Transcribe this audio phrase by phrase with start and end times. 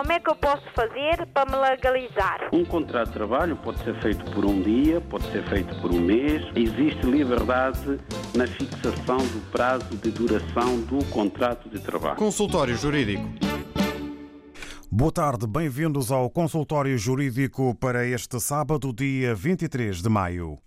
[0.00, 2.48] Como é que eu posso fazer para me legalizar?
[2.54, 6.00] Um contrato de trabalho pode ser feito por um dia, pode ser feito por um
[6.00, 6.42] mês.
[6.56, 8.00] Existe liberdade
[8.34, 12.16] na fixação do prazo de duração do contrato de trabalho.
[12.16, 13.28] Consultório Jurídico.
[14.90, 20.58] Boa tarde, bem-vindos ao consultório jurídico para este sábado, dia 23 de maio.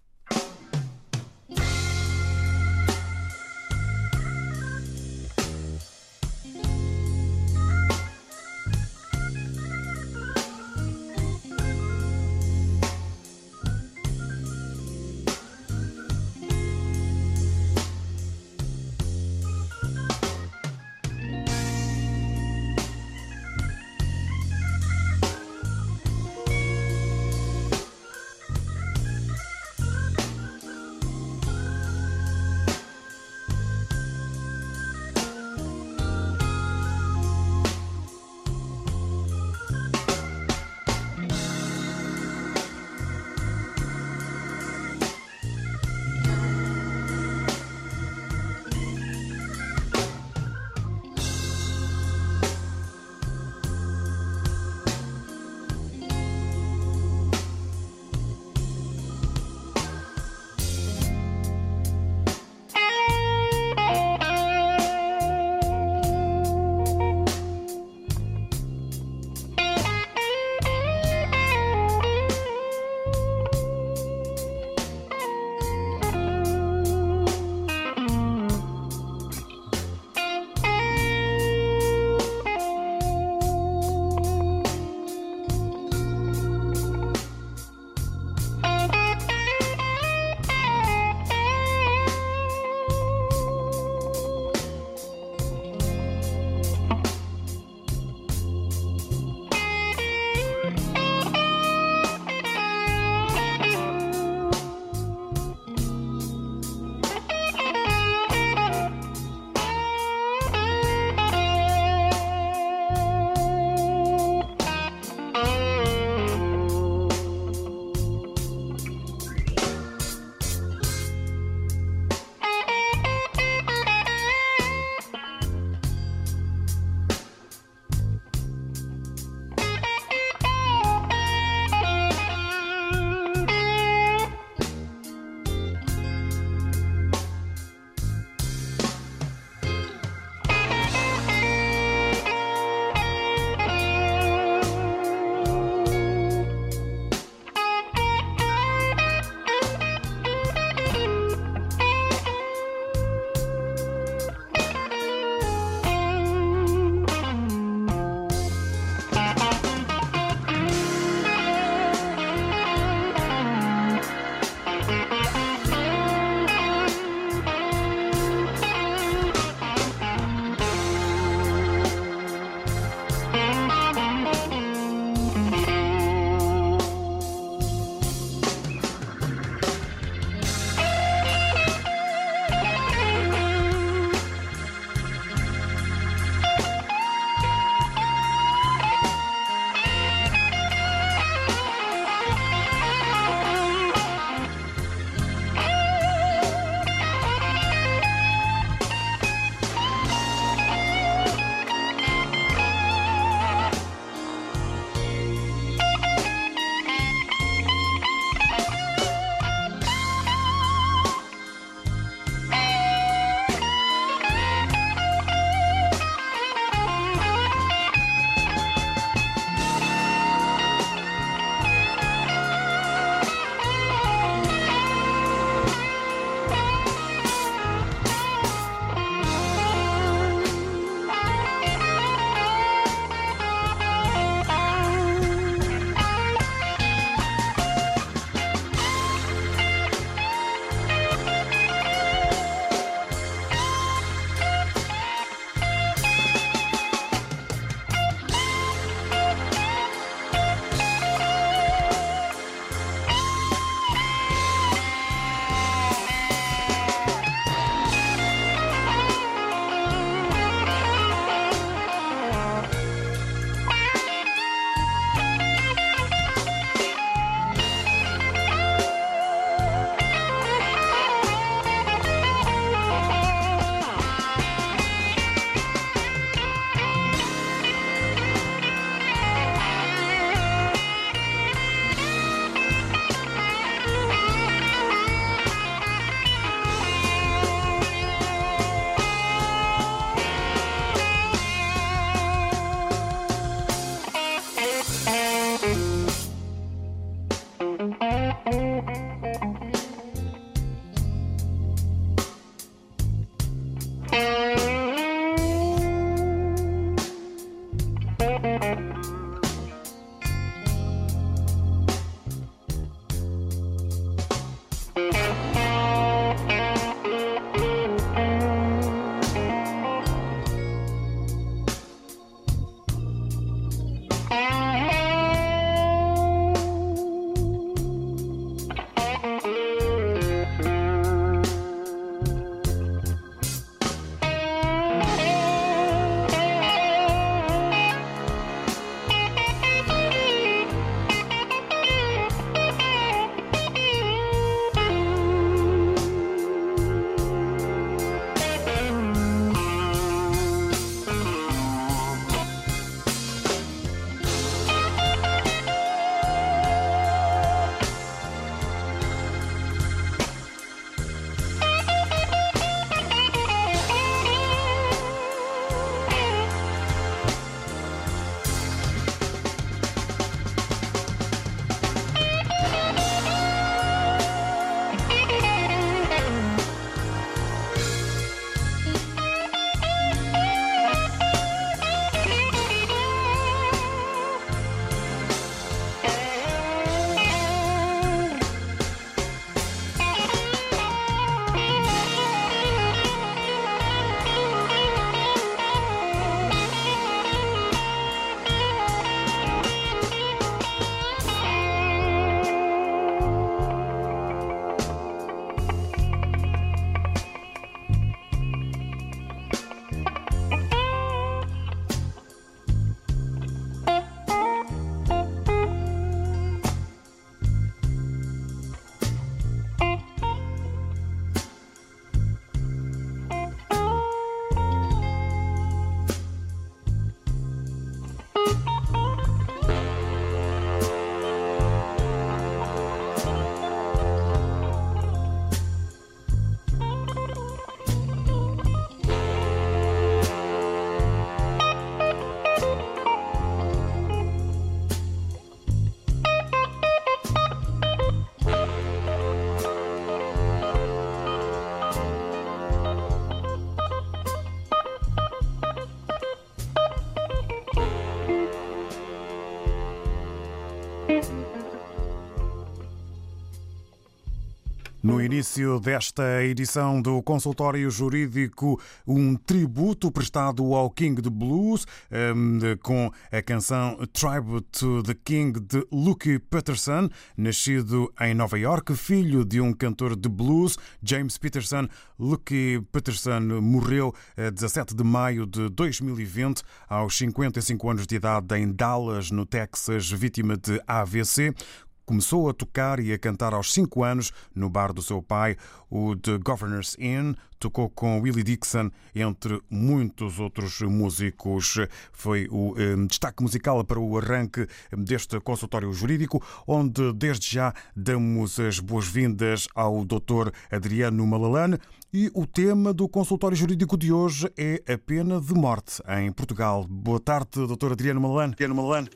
[465.33, 471.87] Início desta edição do Consultório Jurídico, um tributo prestado ao King de Blues,
[472.35, 478.95] hum, com a canção Tribute to the King de Luke Peterson, nascido em Nova York,
[478.95, 481.87] filho de um cantor de blues, James Peterson.
[482.19, 488.71] Luke Peterson morreu a 17 de maio de 2020, aos 55 anos de idade, em
[488.71, 491.55] Dallas, no Texas, vítima de AVC.
[492.05, 495.55] Começou a tocar e a cantar aos 5 anos no bar do seu pai,
[495.89, 497.33] o The Governor's Inn.
[497.57, 501.77] Tocou com Willie Dixon, entre muitos outros músicos.
[502.11, 508.59] Foi o eh, destaque musical para o arranque deste consultório jurídico, onde desde já damos
[508.59, 510.51] as boas-vindas ao Dr.
[510.69, 511.77] Adriano Malalane.
[512.13, 516.85] E o tema do consultório jurídico de hoje é a pena de morte em Portugal.
[516.85, 517.93] Boa tarde, Dr.
[517.93, 518.51] Adriano Malalane.
[518.51, 519.09] Adriano Malalane.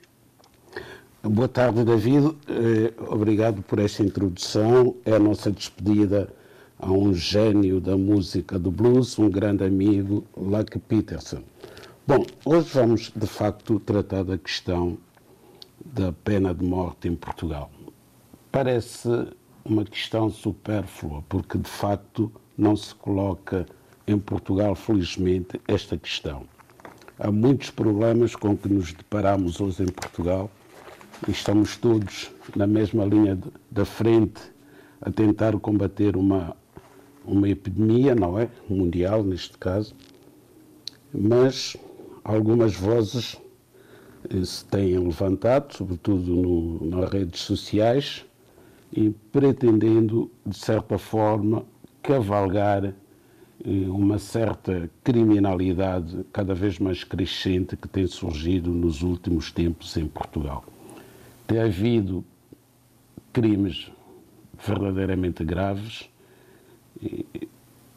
[1.23, 2.37] Boa tarde, David.
[2.47, 4.95] Eh, obrigado por esta introdução.
[5.03, 6.31] É a nossa despedida
[6.77, 11.41] a um gênio da música do blues, um grande amigo, Luck Peterson.
[12.05, 14.95] Bom, hoje vamos de facto tratar da questão
[15.83, 17.71] da pena de morte em Portugal.
[18.51, 19.09] Parece
[19.65, 23.65] uma questão supérflua, porque de facto não se coloca
[24.05, 26.43] em Portugal, felizmente, esta questão.
[27.17, 30.49] Há muitos problemas com que nos deparamos hoje em Portugal
[31.27, 33.37] estamos todos na mesma linha
[33.71, 34.41] da frente
[35.01, 36.55] a tentar combater uma,
[37.25, 38.49] uma epidemia, não é?
[38.69, 39.95] Mundial, neste caso.
[41.13, 41.75] Mas
[42.23, 43.37] algumas vozes
[44.29, 48.25] eh, se têm levantado, sobretudo no, nas redes sociais,
[48.91, 51.65] e pretendendo, de certa forma,
[52.01, 52.93] cavalgar eh,
[53.89, 60.63] uma certa criminalidade cada vez mais crescente que tem surgido nos últimos tempos em Portugal
[61.47, 62.25] tem havido
[63.31, 63.89] crimes
[64.59, 66.09] verdadeiramente graves
[67.01, 67.25] e,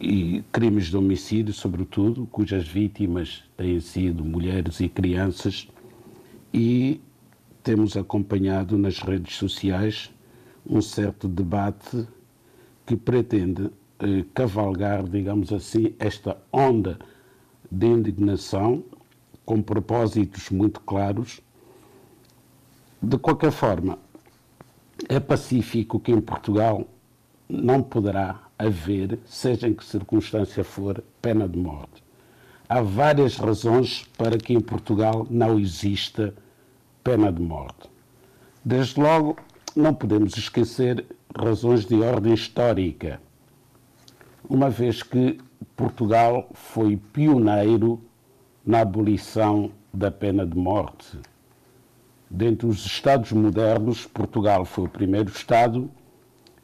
[0.00, 5.69] e, crimes de homicídio, sobretudo, cujas vítimas têm sido mulheres e crianças,
[6.54, 7.00] e
[7.62, 10.11] temos acompanhado nas redes sociais
[10.66, 12.07] um certo debate
[12.87, 16.99] que pretende eh, cavalgar, digamos assim, esta onda
[17.71, 18.85] de indignação
[19.45, 21.40] com propósitos muito claros
[23.02, 23.99] de qualquer forma,
[25.09, 26.87] é pacífico que em Portugal
[27.49, 32.04] não poderá haver, seja em que circunstância for, pena de morte.
[32.69, 36.35] Há várias razões para que em Portugal não exista
[37.02, 37.88] pena de morte.
[38.62, 39.37] Desde logo,
[39.75, 41.04] não podemos esquecer
[41.35, 43.21] razões de ordem histórica,
[44.49, 45.40] uma vez que
[45.75, 48.00] Portugal foi pioneiro
[48.64, 51.19] na abolição da pena de morte.
[52.31, 55.91] Dentre os Estados modernos, Portugal foi o primeiro Estado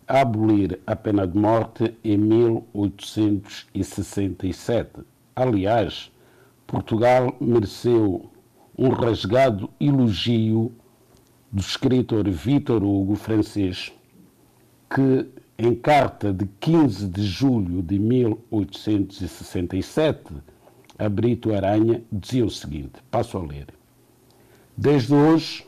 [0.06, 5.00] a abolir a pena de morte em 1867.
[5.34, 6.12] Aliás,
[6.68, 8.30] Portugal mereceu
[8.78, 10.70] um rasgado elogio
[11.50, 13.92] do escritor Victor Hugo, francês,
[14.88, 15.26] que
[15.58, 20.32] em carta de 15 de julho de 1867
[20.96, 23.75] a Brito Aranha dizia o seguinte: passo a ler.
[24.78, 25.66] Desde hoje,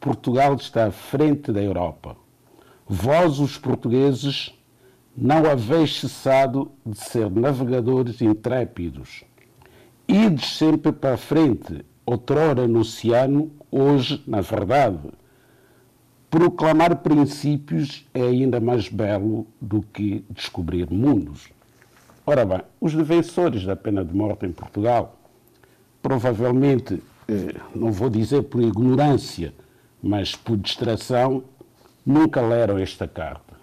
[0.00, 2.16] Portugal está à frente da Europa.
[2.88, 4.54] Vós, os portugueses,
[5.14, 9.24] não haveis cessado de ser navegadores intrépidos.
[10.08, 15.10] Ides sempre para a frente, outrora no oceano, hoje na verdade.
[16.30, 21.50] Proclamar princípios é ainda mais belo do que descobrir mundos.
[22.24, 25.18] Ora bem, os defensores da pena de morte em Portugal,
[26.00, 27.02] provavelmente,
[27.74, 29.52] não vou dizer por ignorância,
[30.02, 31.42] mas por distração,
[32.04, 33.54] nunca leram esta carta.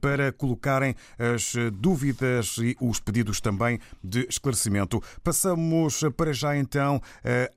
[0.00, 5.02] para colocarem as dúvidas e os pedidos também de esclarecimento.
[5.24, 7.02] Passamos para já então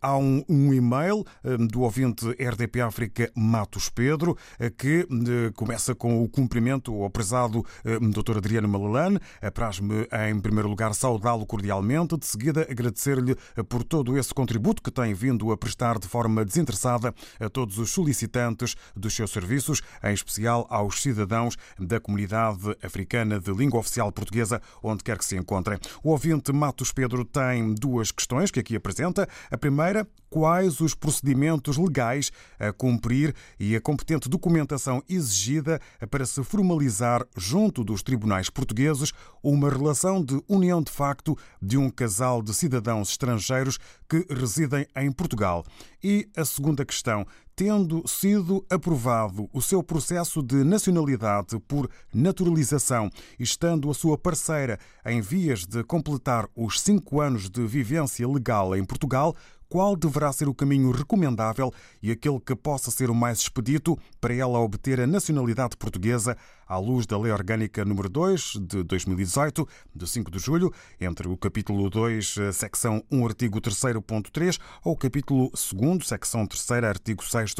[0.02, 1.24] a um, um e-mail
[1.70, 4.36] do ouvinte RDP África Matos Pedro
[4.78, 5.08] que
[5.56, 8.38] começa com o cumprimento ao prezado Dr.
[8.38, 9.20] Adriano Malalane.
[9.42, 13.36] Apraz-me em primeiro lugar saudá-lo cordialmente, de seguida agradecer-lhe
[13.68, 17.92] por todo esse contributo que tem vindo a prestar de forma desinteressada a todos os
[17.92, 24.62] solicitantes dos seus serviços, em especial aos cidadãos da comunidade africana de língua oficial portuguesa,
[24.84, 25.80] onde quer que se encontrem.
[26.04, 29.28] O ouvinte Matos Pedro tem duas questões que aqui apresenta.
[29.50, 35.80] A primeira, quais os procedimentos legais a cumprir e a competente documentação exigida
[36.12, 41.90] para se formalizar junto dos tribunais portugueses uma relação de união de facto de um
[41.90, 45.64] casal de cidadãos estrangeiros que residem em Portugal.
[46.04, 47.26] E a segunda questão,
[47.56, 55.22] tendo sido aprovado o seu processo de nacionalidade por naturalização, estando a sua parceira em
[55.22, 59.36] vias de completar os cinco anos de vivência legal em Portugal,
[59.70, 64.34] qual deverá ser o caminho recomendável e aquele que possa ser o mais expedito para
[64.34, 70.08] ela obter a nacionalidade portuguesa à luz da Lei Orgânica nº 2 de 2018, de
[70.08, 76.08] 5 de julho, entre o capítulo 2, secção 1, artigo 3.3 ou o capítulo 2,
[76.08, 77.56] secção 3, artigo 6,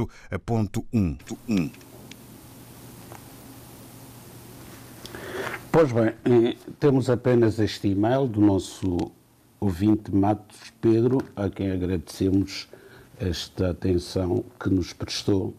[0.46, 1.18] ponto 1.
[5.72, 9.12] Pois bem, temos apenas este e-mail do nosso
[9.66, 12.68] ouvinte Matos Pedro, a quem agradecemos
[13.20, 15.56] esta atenção que nos prestou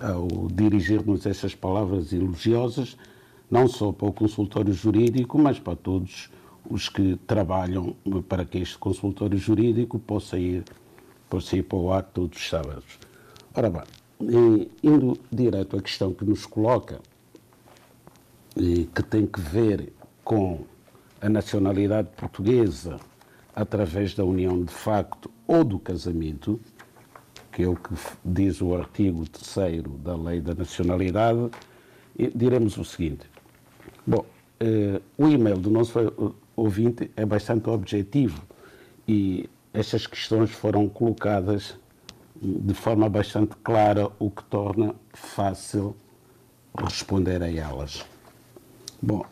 [0.00, 2.96] ao dirigir-nos estas palavras elogiosas,
[3.50, 6.30] não só para o consultório jurídico, mas para todos
[6.70, 7.96] os que trabalham
[8.28, 10.62] para que este consultório jurídico possa ir,
[11.28, 12.96] possa ir para o ar todos os sábados.
[13.52, 17.00] Ora bem, indo direto à questão que nos coloca,
[18.54, 20.64] que tem que ver com
[21.20, 23.00] a nacionalidade portuguesa
[23.58, 26.60] através da união de facto ou do casamento,
[27.50, 27.92] que é o que
[28.24, 31.50] diz o artigo 3 da Lei da Nacionalidade,
[32.36, 33.26] diremos o seguinte.
[34.06, 34.24] Bom,
[34.60, 35.98] eh, o e-mail do nosso
[36.54, 38.40] ouvinte é bastante objetivo
[39.08, 41.76] e estas questões foram colocadas
[42.40, 45.96] de forma bastante clara, o que torna fácil
[46.76, 48.06] responder a elas.
[49.02, 49.26] Bom,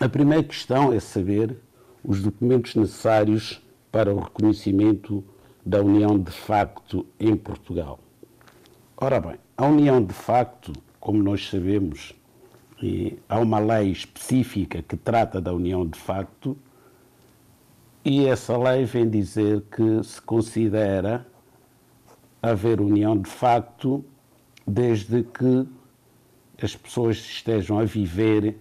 [0.00, 1.56] a primeira questão é saber
[2.04, 5.24] os documentos necessários para o reconhecimento
[5.64, 7.98] da união de facto em Portugal.
[8.96, 12.14] Ora bem, a união de facto, como nós sabemos,
[13.28, 16.56] há uma lei específica que trata da união de facto,
[18.04, 21.26] e essa lei vem dizer que se considera
[22.42, 24.04] haver união de facto
[24.66, 25.66] desde que
[26.62, 28.58] as pessoas estejam a viver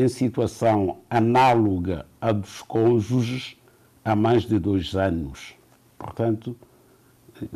[0.00, 3.56] em situação análoga à dos cônjuges
[4.04, 5.56] há mais de dois anos.
[5.98, 6.54] Portanto,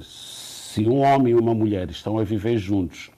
[0.00, 3.12] se um homem e uma mulher estão a viver juntos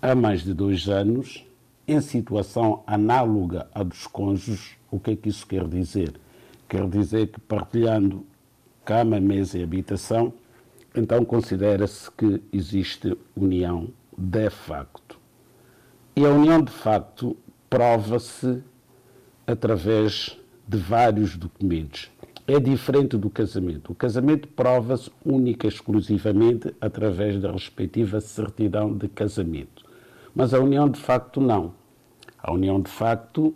[0.00, 1.44] há mais de dois anos,
[1.88, 6.20] em situação análoga à dos cônjuges, o que é que isso quer dizer?
[6.68, 8.24] Quer dizer que partilhando
[8.84, 10.32] cama, mesa e habitação,
[10.94, 14.99] então considera-se que existe união de facto.
[16.20, 17.34] E a união de facto
[17.70, 18.62] prova-se
[19.46, 22.10] através de vários documentos.
[22.46, 23.92] É diferente do casamento.
[23.92, 29.82] O casamento prova-se única e exclusivamente através da respectiva certidão de casamento.
[30.34, 31.72] Mas a união de facto não.
[32.36, 33.54] A união de facto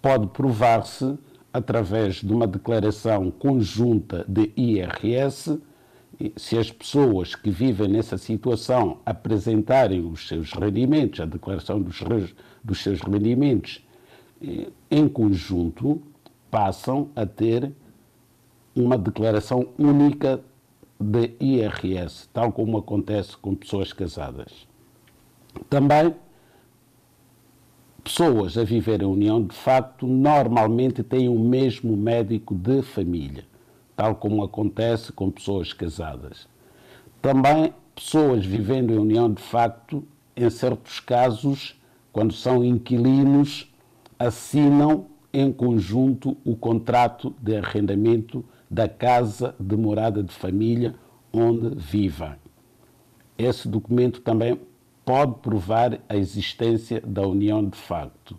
[0.00, 1.18] pode provar-se
[1.52, 5.60] através de uma declaração conjunta de IRS
[6.36, 12.02] se as pessoas que vivem nessa situação apresentarem os seus rendimentos, a declaração dos,
[12.62, 13.84] dos seus rendimentos
[14.90, 16.02] em conjunto,
[16.50, 17.72] passam a ter
[18.74, 20.40] uma declaração única
[20.98, 24.66] de IRS, tal como acontece com pessoas casadas.
[25.68, 26.14] Também,
[28.02, 33.51] pessoas a viver em união de facto normalmente têm o mesmo médico de família
[33.96, 36.48] tal como acontece com pessoas casadas.
[37.20, 40.04] Também pessoas vivendo em união de facto,
[40.36, 41.80] em certos casos,
[42.12, 43.72] quando são inquilinos,
[44.18, 50.94] assinam em conjunto o contrato de arrendamento da casa de morada de família
[51.32, 52.34] onde vivem.
[53.36, 54.58] Esse documento também
[55.04, 58.38] pode provar a existência da união de facto.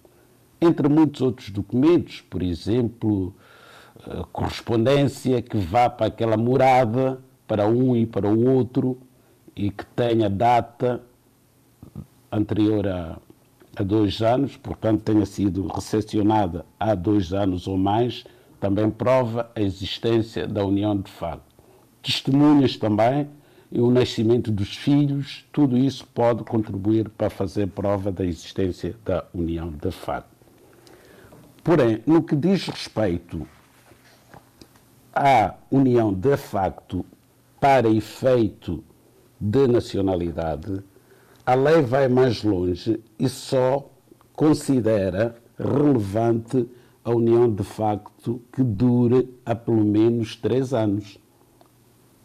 [0.61, 3.33] Entre muitos outros documentos, por exemplo,
[4.31, 8.97] correspondência que vá para aquela morada, para um e para o outro,
[9.55, 11.01] e que tenha data
[12.31, 13.17] anterior a,
[13.75, 18.23] a dois anos, portanto tenha sido recepcionada há dois anos ou mais,
[18.59, 21.53] também prova a existência da união de facto.
[22.01, 23.27] Testemunhas também
[23.71, 29.25] e o nascimento dos filhos, tudo isso pode contribuir para fazer prova da existência da
[29.33, 30.29] união de facto.
[31.63, 33.47] Porém, no que diz respeito
[35.13, 37.05] há união de facto
[37.59, 38.83] para efeito
[39.39, 40.83] de nacionalidade,
[41.45, 43.89] a lei vai mais longe e só
[44.35, 46.67] considera relevante
[47.03, 51.19] a união de facto que dure há pelo menos três anos.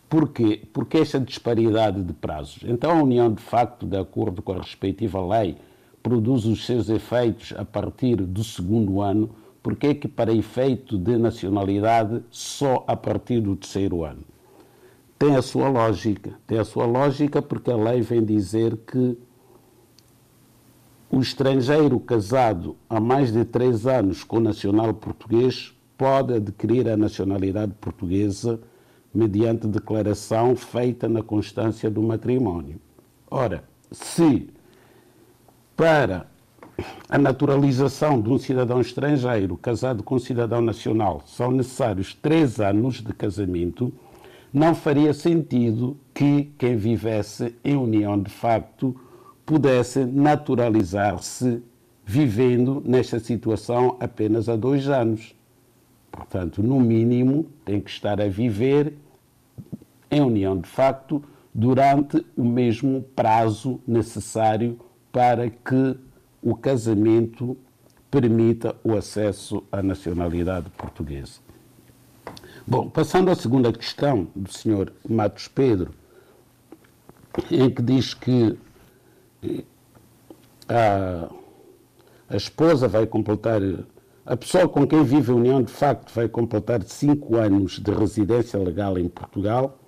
[0.08, 0.62] Porquê?
[0.72, 2.62] Porque esta disparidade de prazos.
[2.66, 5.56] Então, a união de facto, de acordo com a respectiva lei,
[6.02, 9.28] produz os seus efeitos a partir do segundo ano
[9.68, 14.24] porque é que, para efeito de nacionalidade, só a partir do terceiro ano?
[15.18, 16.40] Tem a sua lógica.
[16.46, 19.18] Tem a sua lógica porque a lei vem dizer que
[21.10, 27.74] o estrangeiro casado há mais de três anos com nacional português pode adquirir a nacionalidade
[27.78, 28.58] portuguesa
[29.12, 32.80] mediante declaração feita na constância do matrimónio.
[33.30, 34.48] Ora, se
[35.76, 36.26] para
[37.08, 43.02] a naturalização de um cidadão estrangeiro casado com um cidadão nacional são necessários três anos
[43.02, 43.92] de casamento,
[44.52, 48.94] não faria sentido que quem vivesse em união de facto
[49.44, 51.62] pudesse naturalizar-se
[52.04, 55.34] vivendo nesta situação apenas há dois anos.
[56.10, 58.94] Portanto, no mínimo, tem que estar a viver
[60.10, 61.22] em união de facto
[61.54, 64.78] durante o mesmo prazo necessário
[65.12, 65.96] para que
[66.48, 67.58] o casamento
[68.10, 71.40] permita o acesso à nacionalidade portuguesa.
[72.66, 74.90] Bom, passando à segunda questão do Sr.
[75.06, 75.90] Matos Pedro,
[77.50, 78.58] em que diz que
[79.42, 79.62] eh,
[80.66, 81.28] a,
[82.30, 83.60] a esposa vai completar,
[84.24, 88.58] a pessoa com quem vive a união de facto vai completar cinco anos de residência
[88.58, 89.78] legal em Portugal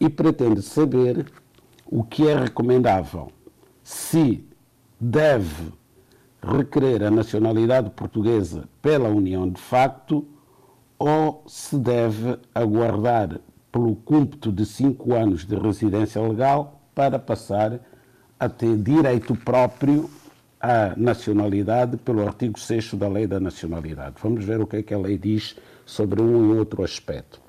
[0.00, 1.26] e pretende saber
[1.86, 3.30] o que é recomendável,
[3.84, 4.44] se
[5.00, 5.72] deve
[6.42, 10.26] requerer a nacionalidade portuguesa pela união de facto
[10.98, 17.80] ou se deve aguardar pelo cúmputo de cinco anos de residência legal para passar
[18.38, 20.10] a ter direito próprio
[20.60, 24.16] à nacionalidade pelo artigo 6 da Lei da Nacionalidade.
[24.22, 27.40] Vamos ver o que é que a lei diz sobre um e outro aspecto.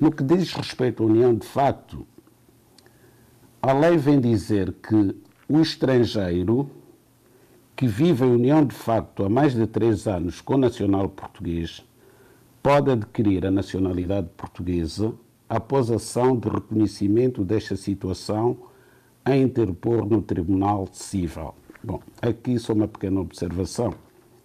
[0.00, 2.06] No que diz respeito à união de facto,
[3.60, 5.16] a lei vem dizer que
[5.48, 6.68] o estrangeiro
[7.82, 11.84] que vive em união de facto há mais de três anos com nacional português
[12.62, 15.12] pode adquirir a nacionalidade portuguesa
[15.48, 18.56] após ação de reconhecimento desta situação
[19.24, 21.54] a interpor no Tribunal Civil.
[21.82, 23.92] Bom, aqui só uma pequena observação.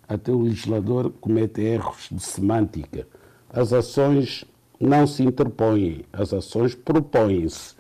[0.10, 3.08] Até o legislador comete erros de semântica.
[3.52, 4.46] As ações
[4.80, 7.76] não se interpõem, as ações propõem-se.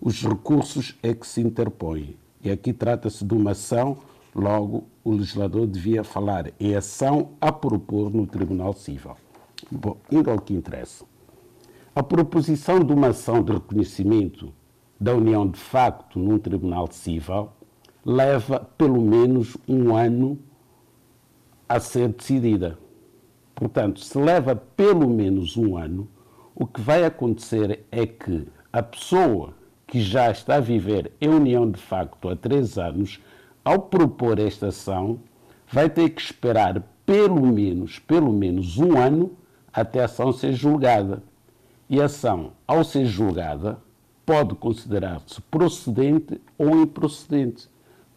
[0.00, 2.16] Os recursos é que se interpõem.
[2.42, 3.98] E aqui trata-se de uma ação,
[4.34, 9.16] logo o legislador devia falar em ação a propor no Tribunal Civil.
[9.70, 11.04] Bom, indo ao que interessa.
[11.94, 14.52] A proposição de uma ação de reconhecimento
[14.98, 17.50] da união de facto num tribunal civil
[18.04, 20.38] leva pelo menos um ano
[21.68, 22.78] a ser decidida.
[23.54, 26.08] Portanto, se leva pelo menos um ano,
[26.54, 29.54] o que vai acontecer é que a pessoa
[29.86, 33.20] que já está a viver em união de facto há três anos,
[33.64, 35.20] ao propor esta ação,
[35.70, 39.32] vai ter que esperar pelo menos, pelo menos um ano
[39.72, 41.22] até a ação ser julgada.
[41.88, 43.78] E a ação, ao ser julgada,
[44.24, 47.68] pode considerar-se procedente ou improcedente.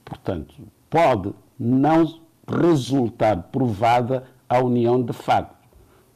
[0.03, 0.55] Portanto,
[0.89, 5.55] pode não resultar provada a união de facto,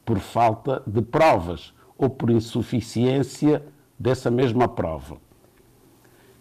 [0.05, 3.63] por falta de provas ou por insuficiência
[3.97, 5.17] dessa mesma prova.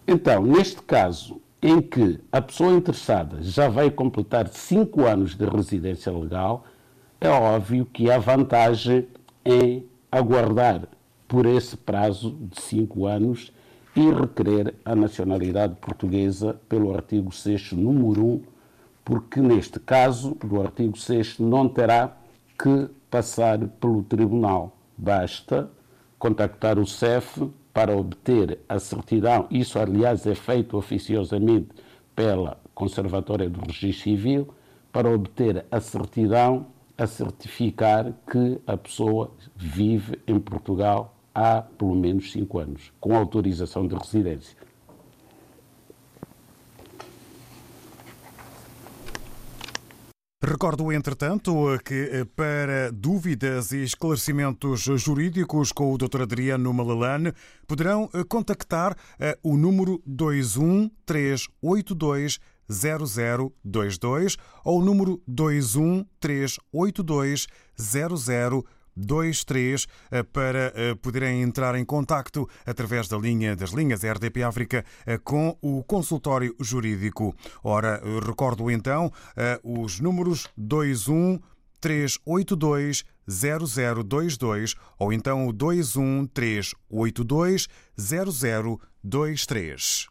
[0.07, 6.11] Então, neste caso, em que a pessoa interessada já vai completar cinco anos de residência
[6.11, 6.63] legal,
[7.19, 9.07] é óbvio que há vantagem
[9.43, 10.87] em aguardar
[11.27, 13.51] por esse prazo de cinco anos
[13.95, 18.41] e requerer a nacionalidade portuguesa pelo artigo 6, número 1,
[19.03, 22.15] porque neste caso do artigo 6 não terá
[22.57, 24.77] que passar pelo tribunal.
[24.97, 25.69] Basta
[26.17, 29.47] contactar o CEF para obter a certidão.
[29.49, 31.69] Isso, aliás, é feito oficiosamente
[32.15, 34.47] pela Conservatória do Registro Civil
[34.91, 42.31] para obter a certidão a certificar que a pessoa vive em Portugal há pelo menos
[42.31, 44.57] cinco anos, com autorização de residência.
[50.41, 56.21] Recordo, entretanto, que eh, para dúvidas e esclarecimentos jurídicos com o Dr.
[56.21, 57.33] Adriano Malalane
[57.67, 67.47] poderão eh, contactar eh, o número 21382 0022 ou o número 21382
[67.77, 74.43] 0022 23 eh, para eh, poderem entrar em contacto através da linha das linhas RDP
[74.43, 77.33] África eh, com o consultório jurídico.
[77.63, 79.11] Ora, recordo então
[79.63, 81.39] os números 21
[81.79, 90.07] 382 0022 ou então o 21 382 0023.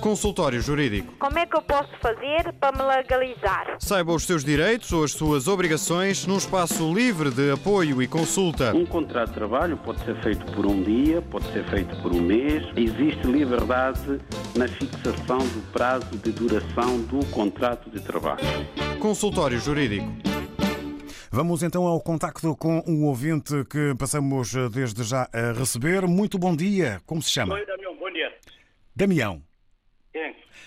[0.00, 1.12] Consultório Jurídico.
[1.18, 3.76] Como é que eu posso fazer para me legalizar?
[3.78, 8.74] Saiba os seus direitos ou as suas obrigações num espaço livre de apoio e consulta.
[8.74, 12.20] Um contrato de trabalho pode ser feito por um dia, pode ser feito por um
[12.20, 12.64] mês.
[12.76, 14.18] Existe liberdade
[14.56, 18.40] na fixação do prazo de duração do contrato de trabalho.
[18.98, 20.10] Consultório Jurídico.
[21.30, 26.06] Vamos então ao contacto com um ouvinte que passamos desde já a receber.
[26.06, 27.00] Muito bom dia.
[27.04, 27.54] Como se chama?
[27.54, 27.94] Oi, Damião.
[27.96, 28.32] Bom dia.
[28.96, 29.49] Damião.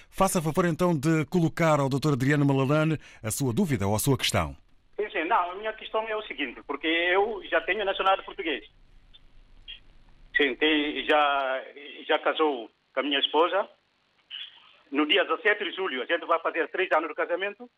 [0.10, 2.14] Faça favor então de colocar ao Dr.
[2.14, 4.56] Adriano Malalane a sua dúvida ou a sua questão.
[4.96, 5.24] Sim, sim.
[5.26, 8.64] Não, a minha questão é o seguinte, porque eu já tenho nacionalidade português.
[10.38, 11.64] Sim, tem, já,
[12.08, 13.68] já casou com a minha esposa.
[14.92, 17.70] No dia 17 de julho, a gente vai fazer três anos de casamento.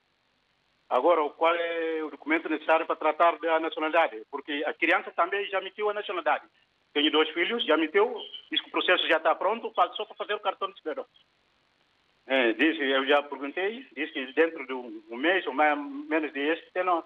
[0.90, 4.22] Agora, qual é o documento necessário para tratar da nacionalidade?
[4.30, 6.46] Porque a criança também já emitiu a nacionalidade.
[6.94, 8.16] Tenho dois filhos, já meteu,
[8.52, 11.06] diz que o processo já está pronto, só para fazer o cartão de cidadão.
[12.28, 16.40] É, disse, eu já perguntei, disse que dentro de um mês ou mais, menos de
[16.40, 17.04] este, não.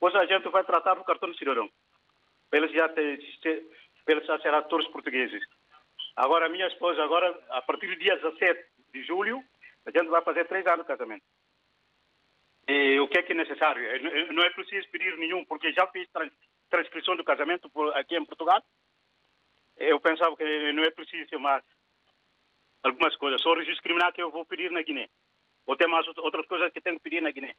[0.00, 1.70] Pois a gente vai tratar do cartão de cidadão.
[2.50, 5.42] Eles já, eles já serem atores portugueses.
[6.16, 9.42] Agora, minha esposa, agora, a partir do dia 17 de julho,
[9.86, 11.24] a gente vai fazer três anos de casamento.
[12.68, 13.82] E o que é que é necessário?
[14.32, 16.08] Não é preciso pedir nenhum, porque já fiz
[16.70, 18.62] transcrição do casamento aqui em Portugal.
[19.76, 21.62] Eu pensava que não é preciso mais
[22.82, 23.40] algumas coisas.
[23.42, 25.08] Só o registro criminal que eu vou pedir na Guiné.
[25.66, 27.54] Ou tem mais outras coisas que tenho que pedir na Guiné.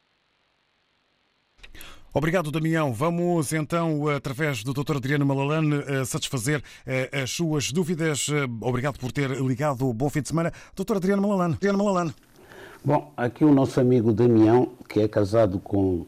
[2.16, 2.92] Obrigado, Damião.
[2.92, 4.98] Vamos então, através do Dr.
[4.98, 8.28] Adriano Malalane, eh, satisfazer eh, as suas dúvidas.
[8.28, 9.92] Eh, obrigado por ter ligado.
[9.92, 10.52] Bom fim de semana.
[10.76, 10.94] Dr.
[10.94, 11.54] Adriano Malalane.
[11.54, 12.14] Adriano Malalane.
[12.84, 16.06] Bom, aqui o nosso amigo Damião, que é casado com.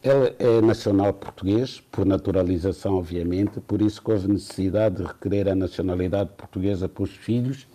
[0.00, 5.56] Ele é nacional português, por naturalização, obviamente, por isso que houve necessidade de requerer a
[5.56, 7.66] nacionalidade portuguesa para os filhos,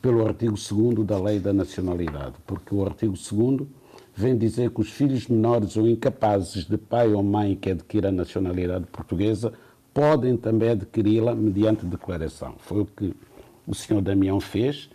[0.00, 3.68] pelo artigo 2 da Lei da Nacionalidade, porque o artigo 2
[4.14, 8.12] vem dizer que os filhos menores ou incapazes de pai ou mãe que adquira a
[8.12, 9.52] nacionalidade portuguesa
[9.92, 12.54] podem também adquiri-la mediante declaração.
[12.58, 13.14] Foi o que
[13.66, 14.88] o senhor Damião fez,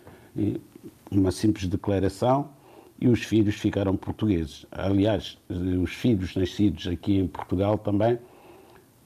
[1.10, 2.48] uma simples declaração,
[3.00, 4.64] e os filhos ficaram portugueses.
[4.72, 8.18] Aliás, os filhos nascidos aqui em Portugal também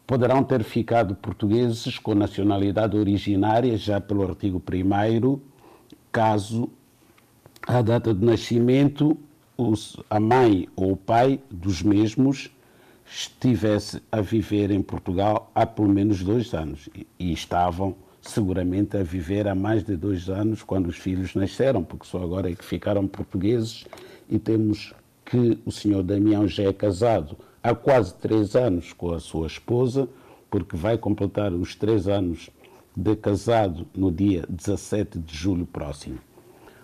[0.07, 5.41] poderão ter ficado portugueses com nacionalidade originária já pelo artigo 1
[6.11, 6.71] caso
[7.67, 9.17] a data de nascimento
[10.09, 12.51] a mãe ou o pai dos mesmos
[13.07, 16.89] estivesse a viver em Portugal há pelo menos dois anos.
[17.19, 22.07] E estavam seguramente a viver há mais de dois anos quando os filhos nasceram, porque
[22.07, 23.87] só agora é que ficaram portugueses
[24.29, 24.95] e temos
[25.25, 30.09] que o senhor Damião já é casado há quase três anos com a sua esposa,
[30.51, 32.51] porque vai completar os três anos
[32.97, 36.19] de casado no dia 17 de julho próximo.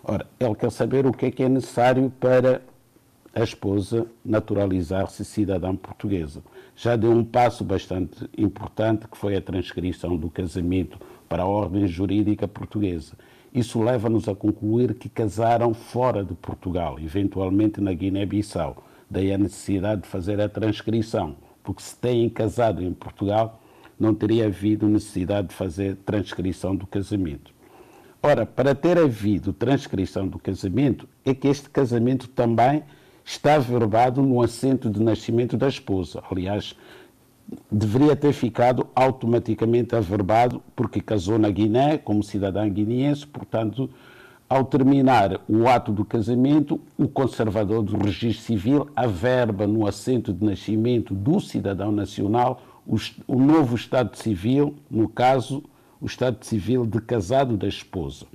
[0.02, 2.62] Ora, ele quer saber o que é que é necessário para
[3.34, 6.42] a esposa naturalizar-se cidadã portuguesa.
[6.74, 11.86] Já deu um passo bastante importante, que foi a transcrição do casamento para a ordem
[11.86, 13.12] jurídica portuguesa.
[13.52, 18.84] Isso leva-nos a concluir que casaram fora de Portugal, eventualmente na Guiné-Bissau.
[19.10, 23.60] Daí a necessidade de fazer a transcrição, porque se têm casado em Portugal,
[23.98, 27.52] não teria havido necessidade de fazer transcrição do casamento.
[28.22, 32.82] Ora, para ter havido transcrição do casamento, é que este casamento também
[33.24, 36.22] está verbado no assento de nascimento da esposa.
[36.30, 36.74] Aliás,
[37.70, 43.88] deveria ter ficado automaticamente averbado, porque casou na Guiné como cidadã guineense, portanto,
[44.48, 50.44] ao terminar o ato do casamento, o conservador do registro civil averba no assento de
[50.44, 52.96] nascimento do cidadão nacional o,
[53.26, 55.62] o novo estado civil, no caso,
[56.00, 58.26] o estado civil de casado da esposa.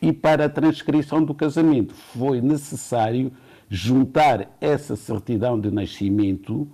[0.00, 3.32] E para a transcrição do casamento foi necessário
[3.68, 6.66] juntar essa certidão de nascimento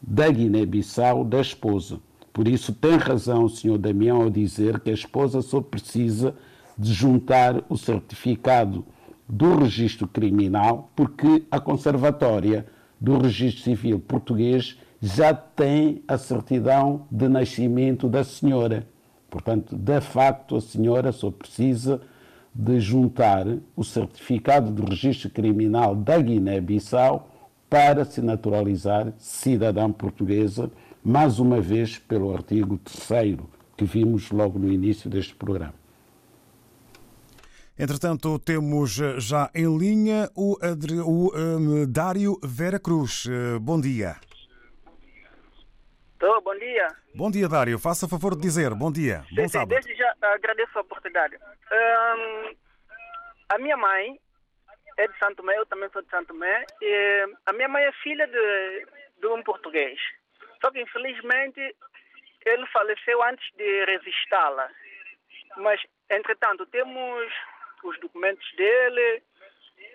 [0.00, 2.00] da Guiné-Bissau da esposa.
[2.32, 6.34] Por isso tem razão o senhor Damião ao dizer que a esposa só precisa
[6.78, 8.86] de juntar o certificado
[9.28, 12.64] do registro criminal, porque a conservatória
[13.00, 18.86] do registro civil português já tem a certidão de nascimento da senhora.
[19.30, 22.00] Portanto, de facto, a senhora só precisa
[22.54, 27.30] de juntar o certificado de registro criminal da Guiné-Bissau
[27.70, 30.70] para se naturalizar cidadã portuguesa,
[31.04, 33.36] mais uma vez pelo artigo 3
[33.76, 35.74] que vimos logo no início deste programa.
[37.78, 40.98] Entretanto, temos já em linha o, Adri...
[40.98, 43.26] o um, Dário Vera Cruz.
[43.26, 44.16] Uh, bom dia.
[46.18, 46.88] Tô, bom dia.
[47.14, 47.78] Bom dia, Dário.
[47.78, 48.74] Faça favor de dizer.
[48.74, 49.22] Bom dia.
[49.28, 49.68] Sim, bom sim, sábado.
[49.68, 51.36] Desde já agradeço a oportunidade.
[51.36, 52.56] Um,
[53.50, 54.18] a minha mãe
[54.96, 56.66] é de Santo Tomé, eu também sou de Santo Tomé.
[56.82, 58.86] E a minha mãe é filha de,
[59.20, 60.00] de um português.
[60.60, 61.60] Só que, infelizmente,
[62.44, 64.68] ele faleceu antes de registrá-la.
[65.58, 67.32] Mas, entretanto, temos
[67.84, 69.22] os documentos dele,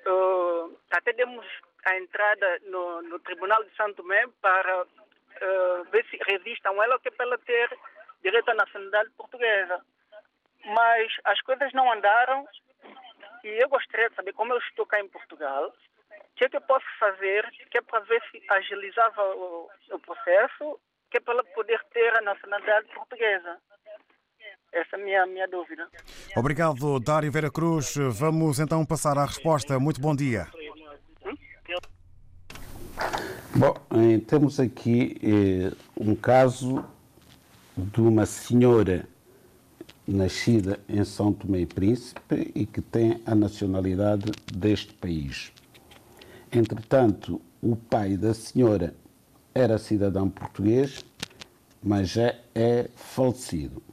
[0.07, 1.45] uh, até demos
[1.85, 4.85] a entrada no, no Tribunal de Santo Tomé para
[5.41, 7.77] uh, ver se resistam ela, que é para ela ter
[8.21, 9.81] direito à nacionalidade portuguesa.
[10.65, 12.47] Mas as coisas não andaram
[13.43, 16.57] e eu gostaria de saber, como eu estou cá em Portugal, o que é que
[16.57, 20.79] eu posso fazer, que é para ver se agilizava o, o processo,
[21.11, 23.57] que é para ela poder ter a nacionalidade portuguesa.
[24.71, 25.87] Essa é a minha, minha dúvida.
[26.35, 27.95] Obrigado, Dário Vera Cruz.
[28.17, 29.79] Vamos então passar à resposta.
[29.79, 30.47] Muito bom dia.
[33.55, 36.83] Bom, eh, temos aqui eh, um caso
[37.77, 39.07] de uma senhora
[40.07, 45.51] nascida em São Tomé e Príncipe e que tem a nacionalidade deste país.
[46.51, 48.95] Entretanto, o pai da senhora
[49.53, 51.05] era cidadão português,
[51.83, 53.83] mas já é falecido.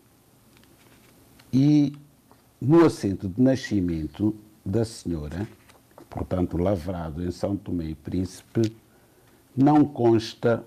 [1.53, 1.92] E
[2.59, 5.46] no assento de nascimento da senhora,
[6.09, 8.75] portanto lavrado em São Tomé e Príncipe,
[9.56, 10.64] não consta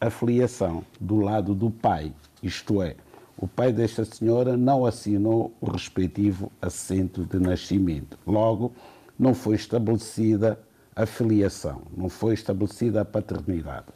[0.00, 2.96] a filiação do lado do pai, isto é,
[3.36, 8.18] o pai desta senhora não assinou o respectivo assento de nascimento.
[8.26, 8.72] Logo,
[9.18, 10.58] não foi estabelecida
[10.94, 13.86] a filiação, não foi estabelecida a paternidade.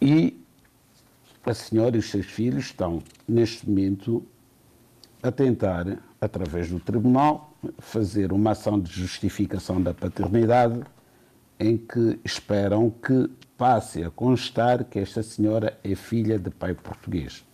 [0.00, 0.40] E
[1.44, 4.24] a senhora e os seus filhos estão, neste momento,
[5.22, 10.82] a tentar, através do tribunal, fazer uma ação de justificação da paternidade
[11.58, 17.44] em que esperam que passe a constar que esta senhora é filha de pai português.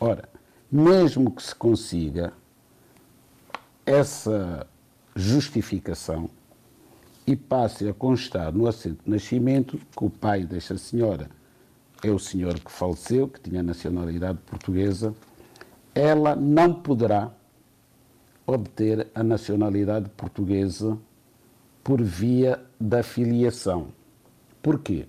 [0.00, 0.28] Ora,
[0.70, 2.32] mesmo que se consiga
[3.84, 4.66] essa
[5.14, 6.30] justificação
[7.26, 11.28] e passe a constar no assento de nascimento que o pai desta senhora
[12.02, 15.14] é o senhor que faleceu, que tinha nacionalidade portuguesa,
[15.94, 17.30] ela não poderá
[18.46, 20.98] obter a nacionalidade portuguesa
[21.82, 23.88] por via da filiação.
[24.62, 25.06] Porquê?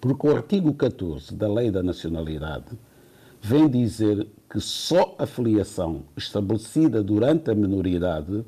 [0.00, 2.76] Porque o artigo 14 da Lei da Nacionalidade
[3.40, 8.44] vem dizer que só a filiação estabelecida durante a minoridade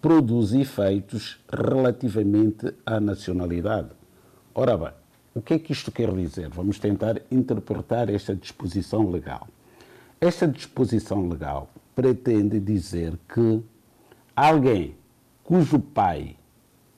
[0.00, 3.88] produz efeitos relativamente à nacionalidade.
[4.54, 4.92] Ora bem,
[5.34, 6.48] o que é que isto quer dizer?
[6.48, 9.48] Vamos tentar interpretar esta disposição legal.
[10.20, 13.60] Esta disposição legal pretende dizer que
[14.34, 14.94] alguém
[15.46, 16.36] cujo pai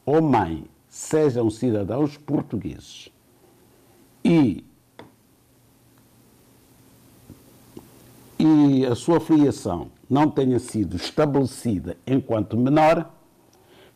[0.06, 3.10] ou mãe sejam cidadãos portugueses
[4.24, 4.64] e,
[8.38, 13.12] e a sua filiação não tenha sido estabelecida enquanto menor,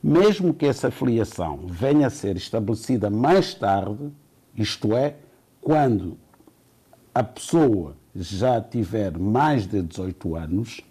[0.03, 4.13] mesmo que essa filiação venha a ser estabelecida mais tarde,
[4.55, 5.17] isto é,
[5.63, 6.19] quando
[7.15, 10.83] a pessoa já tiver mais de 18 anos,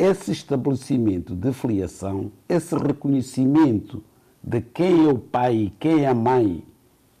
[0.00, 4.02] esse estabelecimento de filiação, esse reconhecimento
[4.42, 6.64] de quem é o pai e quem é a mãe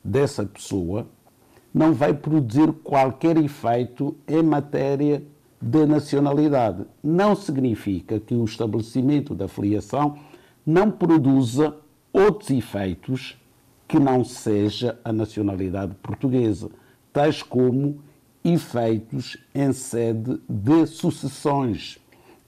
[0.02, 1.06] dessa pessoa,
[1.74, 5.22] não vai produzir qualquer efeito em matéria
[5.60, 6.86] de nacionalidade.
[7.04, 10.16] Não significa que o estabelecimento da filiação
[10.64, 11.76] não produza
[12.10, 13.38] outros efeitos
[13.86, 16.70] que não seja a nacionalidade portuguesa,
[17.12, 18.00] tais como
[18.42, 22.00] efeitos em sede de sucessões.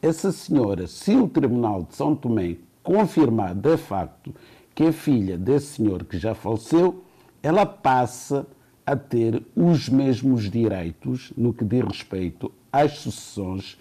[0.03, 4.35] Essa senhora, se o Tribunal de São Tomé confirmar de facto
[4.75, 7.05] que é filha desse senhor que já faleceu,
[7.41, 8.45] ela passa
[8.85, 13.79] a ter os mesmos direitos no que diz respeito às sucessões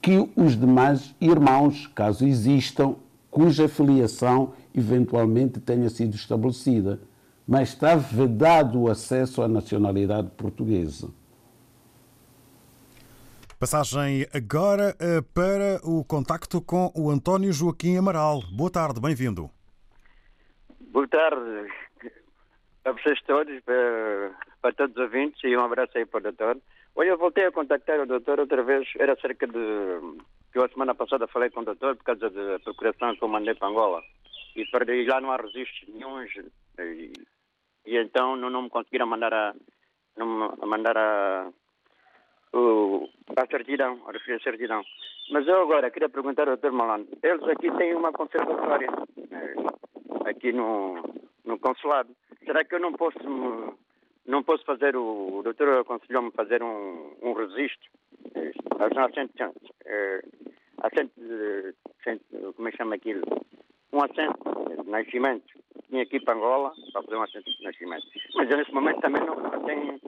[0.00, 2.94] que os demais irmãos, caso existam,
[3.28, 7.00] cuja filiação eventualmente tenha sido estabelecida,
[7.44, 11.08] mas está vedado o acesso à nacionalidade portuguesa.
[13.58, 18.42] Passagem agora eh, para o contacto com o António Joaquim Amaral.
[18.54, 19.48] Boa tarde, bem-vindo.
[20.92, 21.72] Boa tarde
[22.84, 26.58] a vocês todos, para, para todos os ouvintes e um abraço aí para o doutor.
[26.94, 30.18] Hoje eu voltei a contactar o doutor outra vez, era cerca de.
[30.52, 33.28] que eu a semana passada falei com o doutor por causa da procuração que eu
[33.28, 34.02] mandei para Angola.
[34.54, 36.22] E, perdi, lá não há registros nenhum.
[36.22, 37.10] E,
[37.86, 39.54] e, então não, não me conseguiram mandar a.
[40.14, 41.50] Não, mandar a
[42.52, 44.82] o, a certidão, a referir a certidão.
[45.30, 46.70] Mas eu agora queria perguntar ao Dr.
[46.70, 48.88] Malano, eles aqui têm uma conservatória,
[49.30, 49.54] eh,
[50.28, 51.02] aqui no,
[51.44, 52.10] no consulado.
[52.44, 53.18] Será que eu não posso
[54.26, 57.88] não posso fazer o, o doutor aconselhou-me fazer um, um registro
[59.04, 59.54] assento,
[59.84, 60.22] eh,
[60.82, 61.12] assento,
[62.00, 63.22] assento, como é que chama aquilo?
[63.92, 65.46] Um assento de nascimento.
[65.88, 68.06] Tinha aqui para Angola para fazer um assento de nascimento.
[68.34, 70.00] Mas eu nesse momento também não tenho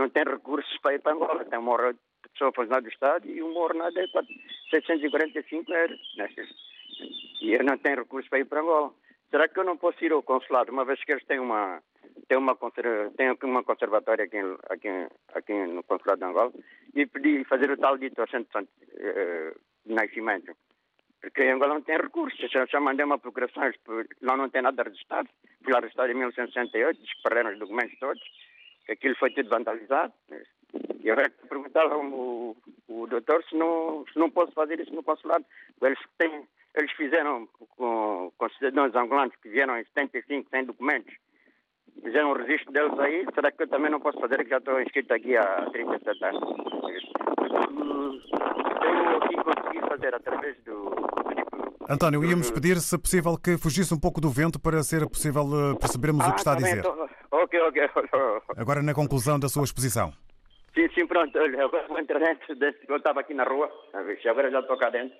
[0.00, 1.44] não tem recursos para ir para Angola.
[1.44, 1.94] Tem uma
[2.32, 4.06] pessoa funcionário do Estado e uma ordenada é
[4.70, 6.00] 645 euros.
[6.16, 6.28] Né?
[7.42, 8.92] E eu não tenho recursos para ir para Angola.
[9.30, 11.80] Será que eu não posso ir ao consulado, uma vez que eles têm uma,
[12.26, 12.56] têm uma,
[13.16, 14.38] têm uma conservatória aqui,
[14.68, 14.88] aqui,
[15.34, 16.52] aqui no consulado de Angola,
[16.94, 18.48] e pedir fazer o tal dito assento
[19.86, 20.52] de nascimento?
[21.20, 22.40] Porque em Angola não tem recursos.
[22.52, 23.62] Eu já mandei uma procuração,
[24.22, 25.28] lá não tem nada registrado.
[25.62, 28.22] Fui lá registrado em 1968, perderam os documentos todos
[28.90, 30.12] aquilo foi tudo vandalizado.
[31.02, 32.56] E agora perguntava o,
[32.88, 35.44] o doutor se não, se não posso fazer isso no consulado.
[35.82, 41.14] Eles, têm, eles fizeram com, com cidadãos angolanos que vieram em 75 sem documentos.
[42.02, 43.26] Fizeram o registro deles aí.
[43.34, 46.42] Será que eu também não posso fazer, que já estou inscrito aqui há 37 anos?
[48.82, 50.90] Eu aqui consegui fazer através do,
[51.88, 55.74] António, íamos pedir, se possível, que fugisse um pouco do vento para ser possível eh,
[55.74, 56.78] percebermos ah, o que está a dizer.
[56.78, 57.80] Então, ok, ok.
[58.56, 60.12] Agora na conclusão da sua exposição.
[60.74, 61.36] Sim, sim, pronto.
[61.38, 62.56] Olha, agora vou entrar dentro,
[62.88, 65.16] eu estava aqui na rua, agora já estou cá dentro.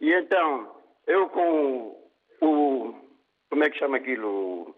[0.00, 1.96] E então, eu com
[2.42, 2.94] o.
[3.48, 4.74] Como é que chama aquilo?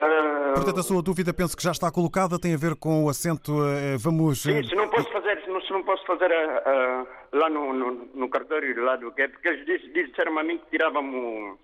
[0.00, 0.54] Uh...
[0.54, 3.52] Portanto, a sua dúvida penso que já está colocada, tem a ver com o assento.
[3.52, 4.42] Uh, vamos.
[4.42, 7.92] Sim, se não posso fazer, se não, se não posso fazer uh, lá no, no,
[8.14, 11.58] no, cartório lá do que é, porque eles disseram a mim que tiravam o,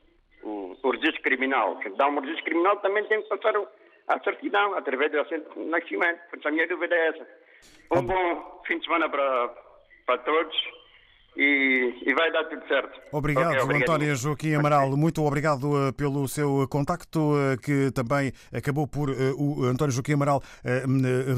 [0.46, 1.78] o, o registro criminal.
[1.80, 3.54] Que dá um registro criminal também tem que passar
[4.08, 6.20] a certidão através do assento de nascimento.
[6.30, 7.26] Portanto, a minha dúvida é essa.
[7.92, 9.54] Um bom fim de semana para,
[10.06, 10.54] para todos
[11.36, 12.98] e, e vai dar tudo certo.
[13.12, 13.90] Obrigado, Ok, obrigado.
[13.90, 14.96] António Joaquim Amaral.
[14.96, 20.14] Muito obrigado eh, pelo seu contacto, eh, que também acabou por eh, o António Joaquim
[20.14, 20.82] Amaral eh,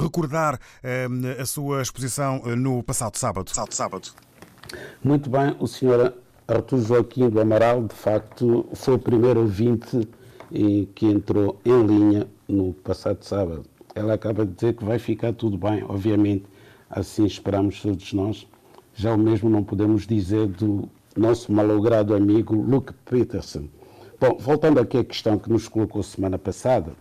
[0.01, 1.07] recordar eh,
[1.41, 3.51] a sua exposição no passado sábado.
[3.71, 4.09] sábado.
[5.03, 6.15] Muito bem, o senhor
[6.49, 10.09] Artur Joaquim do Amaral, de facto, foi o primeiro ouvinte
[10.95, 13.65] que entrou em linha no passado sábado.
[13.95, 16.47] Ela acaba de dizer que vai ficar tudo bem, obviamente,
[16.89, 18.47] assim esperamos todos nós.
[18.95, 23.69] Já o mesmo não podemos dizer do nosso malogrado amigo Luke Peterson.
[24.19, 26.93] Bom, voltando aqui à questão que nos colocou semana passada,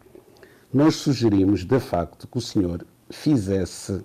[0.74, 4.04] nós sugerimos, de facto, que o senhor fizesse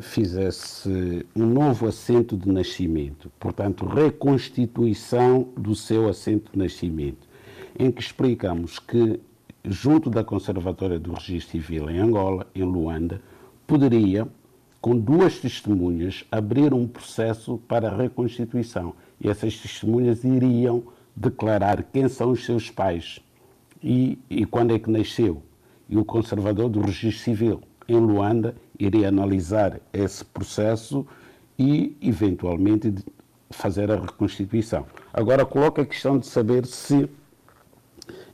[0.00, 7.28] fizesse um novo assento de nascimento, portanto, reconstituição do seu assento de nascimento,
[7.78, 9.20] em que explicamos que,
[9.64, 13.20] junto da Conservatória do Registro Civil em Angola, em Luanda,
[13.66, 14.28] poderia,
[14.80, 18.94] com duas testemunhas, abrir um processo para reconstituição.
[19.20, 20.82] E essas testemunhas iriam
[21.14, 23.20] declarar quem são os seus pais
[23.82, 25.42] e, e quando é que nasceu.
[25.88, 31.06] E o Conservador do Registro Civil em Luanda iria analisar esse processo
[31.58, 32.94] e, eventualmente,
[33.50, 34.86] fazer a reconstituição.
[35.12, 37.08] Agora, coloca a questão de saber se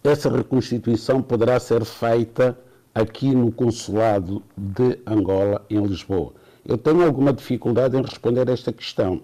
[0.03, 2.59] essa reconstituição poderá ser feita
[2.95, 6.33] aqui no Consulado de Angola, em Lisboa.
[6.65, 9.23] Eu tenho alguma dificuldade em responder a esta questão.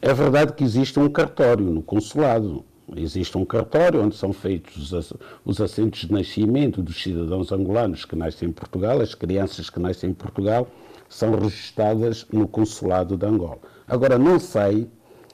[0.00, 2.64] É verdade que existe um cartório no consulado.
[2.94, 5.12] Existe um cartório onde são feitos os
[5.44, 10.10] os assentos de nascimento dos cidadãos angolanos que nascem em Portugal, as crianças que nascem
[10.10, 10.68] em Portugal
[11.08, 13.58] são registradas no consulado de Angola.
[13.86, 14.88] Agora, não sei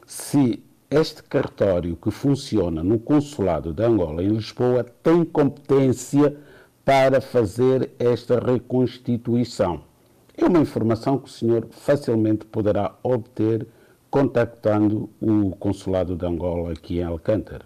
[0.07, 6.37] se este cartório que funciona no consulado de Angola em Lisboa tem competência
[6.85, 9.83] para fazer esta reconstituição.
[10.37, 13.67] É uma informação que o senhor facilmente poderá obter
[14.13, 17.65] contactando o consulado de Angola aqui em Alcântara.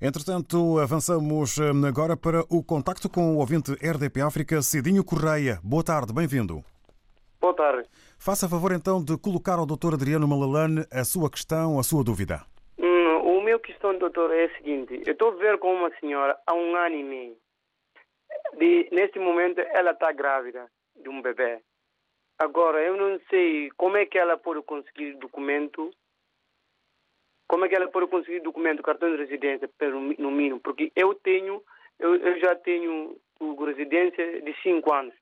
[0.00, 5.58] Entretanto, avançamos eh, agora para o contacto com o ouvinte RDP África, Cidinho Correia.
[5.62, 6.64] Boa tarde, bem-vindo.
[7.38, 7.86] Boa tarde.
[8.18, 9.92] Faça favor então de colocar ao Dr.
[9.92, 12.40] Adriano Malalane a sua questão, a sua dúvida.
[12.78, 15.02] Hum, o meu questão, doutor, é a seguinte.
[15.04, 17.36] Eu estou a ver com uma senhora há um ano e meio.
[18.58, 21.60] De, neste momento, ela está grávida de um bebê.
[22.40, 25.90] Agora, eu não sei como é que ela pode conseguir documento.
[27.46, 30.58] Como é que ela pode conseguir documento, cartão de residência, pelo no mínimo?
[30.58, 31.62] Porque eu tenho,
[31.98, 33.20] eu, eu já tenho
[33.66, 35.14] residência de cinco anos.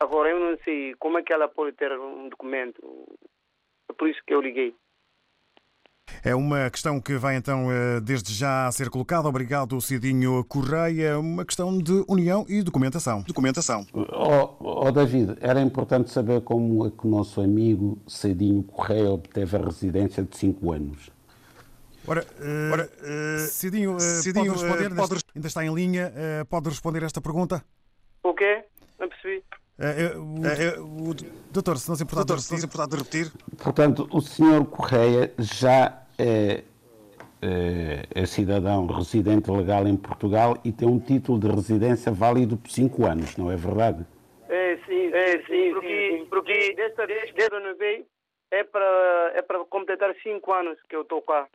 [0.00, 2.80] Agora, eu não sei como é que ela pode ter um documento.
[3.88, 4.74] É por isso que eu liguei.
[6.22, 9.28] É uma questão que vai então eh, desde já ser colocada.
[9.28, 11.18] Obrigado, Cidinho Correia.
[11.18, 13.22] Uma questão de união e documentação.
[13.22, 13.86] Documentação.
[13.92, 14.56] Oh,
[14.86, 19.60] oh, David, era importante saber como é que o nosso amigo Cedinho Correia obteve a
[19.64, 21.10] residência de 5 anos.
[22.06, 24.82] Ora, eh, Cidinho, eh, Cidinho, pode responder?
[24.84, 26.12] eh, Ainda pode está- Ainda está em linha.
[26.48, 27.62] Pode responder esta pergunta?
[28.22, 28.64] O quê?
[28.98, 29.42] Não percebi.
[29.80, 31.14] Eh, eh, o-
[31.52, 32.66] Doutor, se não se importar de Doutor, se não se repetir.
[32.66, 33.32] importar de repetir.
[33.62, 36.64] Portanto, o senhor Correia já é,
[37.40, 42.70] é, é cidadão residente legal em Portugal e tem um título de residência válido por
[42.70, 44.04] 5 anos, não é verdade?
[44.48, 48.06] É, sim, é, sim, porque, porque desta vez que eu renovei
[48.50, 51.46] é para é para completar cinco anos que eu estou cá.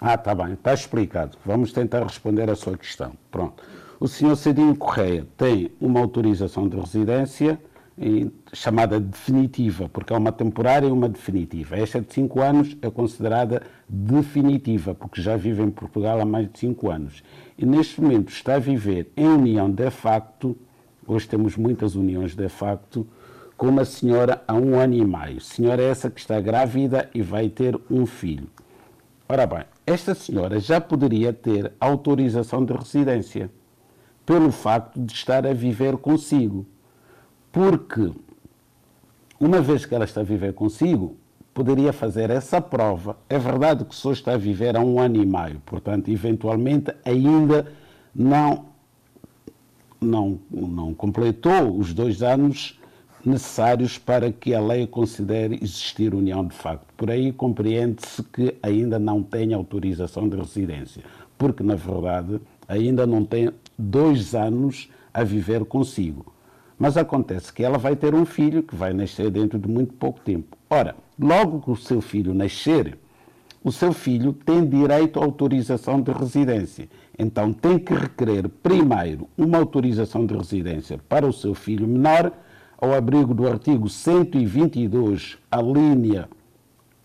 [0.00, 1.36] Ah, está bem, está explicado.
[1.44, 3.12] Vamos tentar responder a sua questão.
[3.30, 3.62] Pronto.
[4.02, 7.56] O senhor Cedinho Correia tem uma autorização de residência
[8.52, 11.76] chamada definitiva, porque há uma temporária e uma definitiva.
[11.76, 16.58] Esta de 5 anos é considerada definitiva, porque já vive em Portugal há mais de
[16.58, 17.22] 5 anos.
[17.56, 20.58] E neste momento está a viver em união de facto,
[21.06, 23.06] hoje temos muitas uniões de facto,
[23.56, 25.40] com uma senhora há um ano e meio.
[25.40, 28.48] Senhora essa que está grávida e vai ter um filho.
[29.28, 33.48] Ora bem, esta senhora já poderia ter autorização de residência
[34.24, 36.66] pelo facto de estar a viver consigo.
[37.50, 38.12] Porque,
[39.38, 41.16] uma vez que ela está a viver consigo,
[41.52, 43.16] poderia fazer essa prova.
[43.28, 47.70] É verdade que só está a viver há um ano e meio, portanto, eventualmente ainda
[48.14, 48.66] não,
[50.00, 52.78] não, não completou os dois anos
[53.24, 56.86] necessários para que a lei considere existir união de facto.
[56.96, 61.02] Por aí compreende-se que ainda não tem autorização de residência,
[61.38, 63.50] porque, na verdade, ainda não tem
[63.82, 66.32] dois anos a viver consigo.
[66.78, 70.20] Mas acontece que ela vai ter um filho que vai nascer dentro de muito pouco
[70.20, 70.56] tempo.
[70.68, 72.98] Ora, logo que o seu filho nascer,
[73.62, 76.88] o seu filho tem direito à autorização de residência.
[77.18, 82.32] Então tem que requerer primeiro uma autorização de residência para o seu filho menor,
[82.78, 86.28] ao abrigo do artigo 122, a linha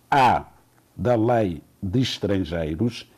[0.10, 0.48] A
[0.96, 3.12] da Lei de Estrangeiros,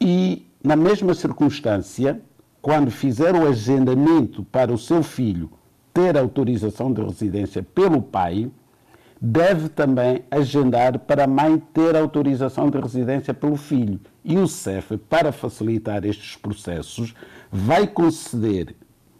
[0.00, 2.20] e na mesma circunstância,
[2.66, 5.48] quando fizer o agendamento para o seu filho
[5.94, 8.50] ter autorização de residência pelo pai,
[9.20, 14.00] deve também agendar para a mãe ter autorização de residência pelo filho.
[14.24, 17.14] E o CEF, para facilitar estes processos,
[17.52, 18.74] vai conceder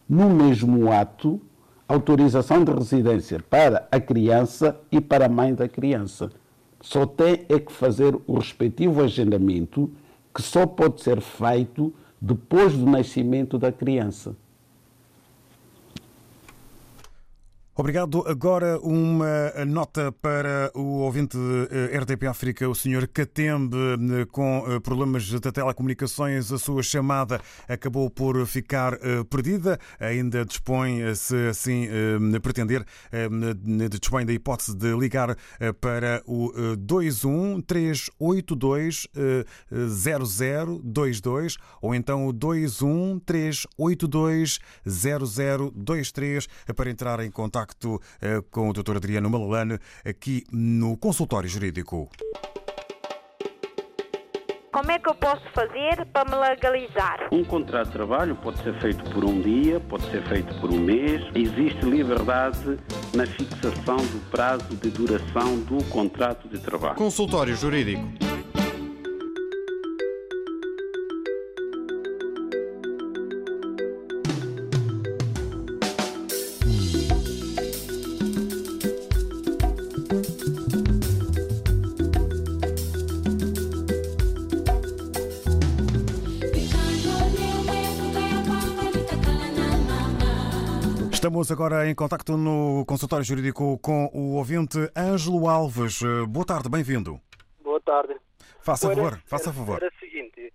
[0.09, 1.41] no mesmo ato
[1.87, 6.33] autorização de residência para a criança e para a mãe da criança.
[6.81, 9.89] Só tem é que fazer o respectivo agendamento,
[10.35, 11.95] que só pode ser feito
[12.27, 14.37] depois do nascimento da criança.
[17.79, 18.25] Obrigado.
[18.27, 21.37] Agora uma nota para o ouvinte
[21.71, 23.07] eh, RDP África, o Sr.
[23.07, 26.51] Catembe, eh, com eh, problemas de telecomunicações.
[26.51, 28.99] A sua chamada acabou por ficar
[29.29, 29.79] perdida.
[30.01, 31.87] Ainda dispõe, se assim
[32.41, 32.83] pretender,
[33.91, 35.37] dispõe da hipótese de ligar
[35.79, 39.07] para o 21 382
[39.69, 48.73] 0022 ou então o 21 382 0023 para entrar em contato contacto eh, com o
[48.73, 48.97] Dr.
[48.97, 52.09] Adriano Malalane aqui no consultório jurídico.
[54.73, 57.29] Como é que eu posso fazer para me legalizar?
[57.33, 60.79] Um contrato de trabalho pode ser feito por um dia, pode ser feito por um
[60.79, 61.23] mês.
[61.35, 62.79] Existe liberdade
[63.15, 66.97] na fixação do prazo de duração do contrato de trabalho.
[66.97, 68.36] Consultório Jurídico.
[91.37, 96.01] Estamos agora em contacto no consultório jurídico com o ouvinte Ângelo Alves.
[96.31, 97.21] Boa tarde, bem-vindo.
[97.61, 98.17] Boa tarde.
[98.63, 99.77] Faça favor, faça favor.
[99.77, 100.51] Era o seguinte,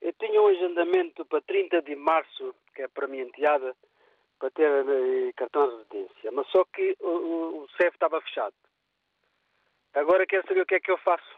[0.00, 3.76] eu tinha um agendamento para 30 de março, que é para a minha enteada,
[4.38, 8.54] para ter eh, cartão de residência, mas só que o, o CEF estava fechado.
[9.92, 11.36] Agora quero saber o que é que eu faço.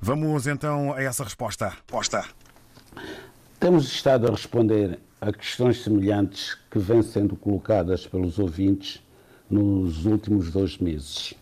[0.00, 1.70] Vamos então a essa resposta.
[1.70, 2.22] Resposta.
[3.58, 9.02] Temos estado a responder a questões semelhantes que vêm sendo colocadas pelos ouvintes
[9.50, 11.34] nos últimos dois meses.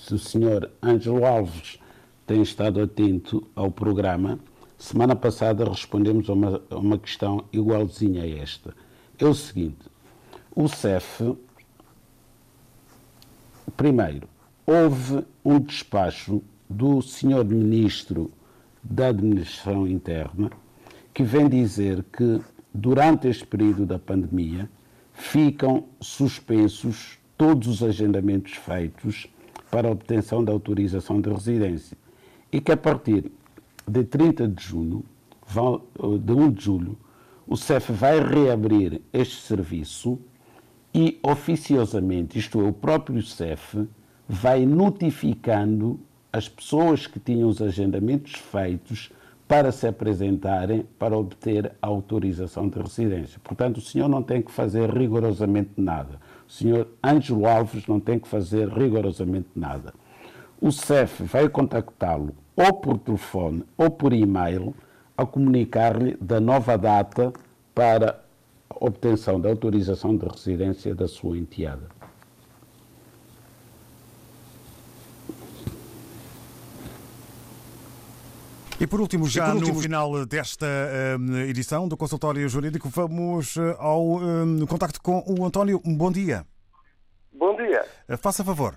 [0.00, 1.78] Se o senhor Ângelo Alves
[2.26, 4.38] tem estado atento ao programa,
[4.78, 8.74] semana passada respondemos a uma, a uma questão igualzinha a esta.
[9.18, 9.90] É o seguinte:
[10.56, 11.36] o CEF,
[13.76, 14.26] primeiro,
[14.66, 18.30] houve um despacho do senhor Ministro
[18.82, 20.50] da Administração Interna
[21.12, 22.40] que vem dizer que
[22.74, 24.68] durante este período da pandemia
[25.12, 29.26] ficam suspensos todos os agendamentos feitos
[29.70, 31.96] para obtenção da autorização de residência
[32.50, 33.30] e que a partir
[33.86, 35.04] de 30 de junho,
[36.20, 36.98] de 1 de julho,
[37.46, 40.18] o CEF vai reabrir este serviço
[40.94, 43.86] e oficiosamente, isto é, o próprio CEF,
[44.28, 45.98] vai notificando
[46.32, 49.10] as pessoas que tinham os agendamentos feitos
[49.52, 53.38] para se apresentarem para obter a autorização de residência.
[53.44, 56.18] Portanto, o senhor não tem que fazer rigorosamente nada.
[56.48, 59.92] O senhor Ângelo Alves não tem que fazer rigorosamente nada.
[60.58, 64.74] O CEF vai contactá-lo ou por telefone ou por e-mail
[65.18, 67.30] a comunicar-lhe da nova data
[67.74, 68.24] para
[68.70, 72.01] obtenção da autorização de residência da sua enteada.
[78.82, 83.54] E por último, já por último, no final desta uh, edição do Consultório Jurídico, vamos
[83.54, 85.80] uh, ao uh, contacto com o António.
[85.86, 86.44] Bom dia.
[87.32, 87.84] Bom dia.
[88.20, 88.76] faça favor.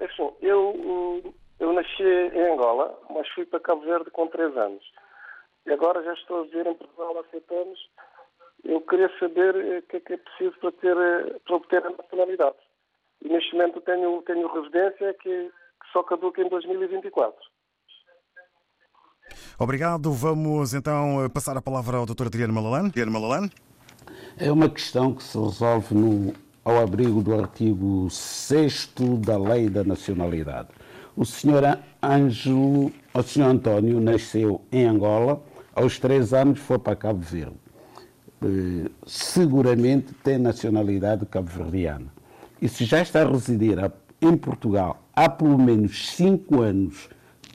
[0.00, 4.82] Assim, eu, eu nasci em Angola, mas fui para Cabo Verde com 3 anos.
[5.66, 7.78] E agora já estou a viver em Portugal há 7 anos.
[8.64, 10.96] Eu queria saber o que é que é preciso para, ter,
[11.44, 12.56] para obter a nacionalidade.
[13.20, 17.47] E neste momento tenho, tenho residência que, que só caduca em 2024.
[19.58, 20.12] Obrigado.
[20.12, 22.26] Vamos então passar a palavra ao Dr.
[22.26, 22.88] Adriano Malalane.
[22.88, 23.50] Adriano Malalane.
[24.36, 26.32] É uma questão que se resolve no,
[26.64, 30.68] ao abrigo do artigo 6 da Lei da Nacionalidade.
[31.16, 31.62] O senhor
[32.02, 35.42] Ângelo, o senhor António nasceu em Angola,
[35.74, 37.56] aos três anos foi para Cabo Verde.
[38.40, 42.06] Eh, seguramente tem nacionalidade cabo-verdiana.
[42.62, 43.78] E se já está a residir
[44.20, 47.08] em Portugal há pelo menos cinco anos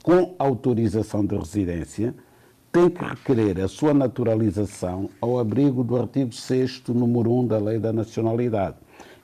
[0.03, 2.13] com autorização de residência,
[2.73, 7.79] tem que requerer a sua naturalização ao abrigo do artigo 6 número 1 da Lei
[7.79, 8.75] da Nacionalidade,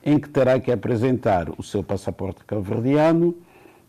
[0.02, 3.36] em que terá que apresentar o seu passaporte cabo-verdiano,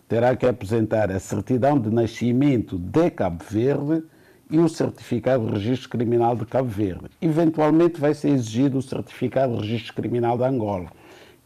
[0.10, 4.04] terá que apresentar a certidão de nascimento de Cabo Verde
[4.50, 7.06] e o certificado de registro criminal de Cabo Verde.
[7.22, 10.92] Eventualmente vai ser exigido o certificado de registro criminal de Angola.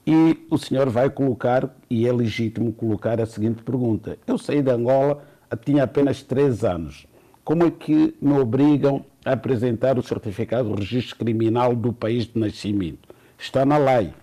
[0.07, 4.71] E o senhor vai colocar, e é legítimo colocar a seguinte pergunta: Eu saí de
[4.71, 5.23] Angola,
[5.63, 7.05] tinha apenas três anos.
[7.43, 12.39] Como é que me obrigam a apresentar o certificado de registro criminal do país de
[12.39, 13.09] nascimento?
[13.37, 14.13] Está na lei.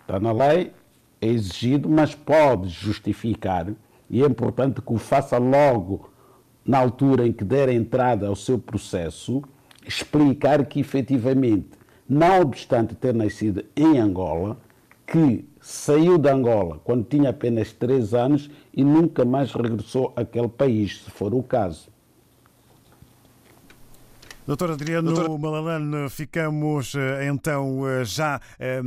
[0.00, 0.72] Está na lei,
[1.20, 3.68] é exigido, mas pode justificar,
[4.10, 6.10] e é importante que o faça logo
[6.64, 9.42] na altura em que der entrada ao seu processo,
[9.86, 11.70] explicar que efetivamente,
[12.08, 14.58] não obstante ter nascido em Angola,
[15.06, 21.02] que saiu de Angola quando tinha apenas 3 anos e nunca mais regressou àquele país,
[21.04, 21.92] se for o caso.
[24.44, 25.38] Doutor Adriano Doutor...
[25.38, 28.82] Malalane, ficamos eh, então eh, já eh,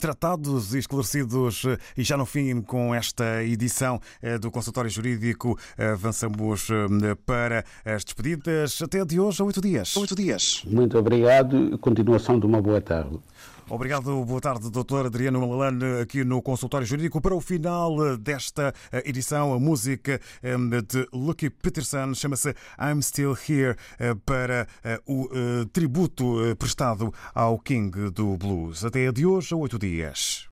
[0.00, 1.62] tratados e esclarecidos
[1.96, 4.00] e já no fim com esta edição
[4.40, 6.68] do consultório jurídico avançamos
[7.24, 9.96] para as despedidas até de hoje a oito dias.
[9.96, 10.62] Oito dias.
[10.66, 13.18] Muito obrigado e continuação de uma boa tarde.
[13.70, 17.20] Obrigado, boa tarde, doutor Adriano Malalane, aqui no Consultório Jurídico.
[17.20, 23.36] Para o final desta eh, edição, a música eh, de Lucky Peterson chama-se I'm Still
[23.48, 24.66] Here eh, para
[25.06, 25.28] o
[25.72, 28.84] tributo prestado ao King do Blues.
[28.84, 30.48] Até a de hoje, a oito dias.